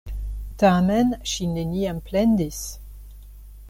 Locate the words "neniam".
1.53-2.03